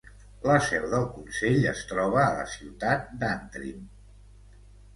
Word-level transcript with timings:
La 0.51 0.53
seu 0.67 0.87
del 0.93 1.05
consell 1.17 1.67
es 1.73 1.83
troba 1.93 2.23
a 2.23 2.33
la 2.39 2.47
ciutat 2.55 3.15
d'Antrim. 3.23 3.87